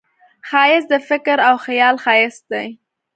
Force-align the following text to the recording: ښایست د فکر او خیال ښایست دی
ښایست 0.49 0.87
د 0.91 0.93
فکر 1.09 1.37
او 1.49 1.55
خیال 1.65 1.95
ښایست 2.03 2.43
دی 2.51 2.67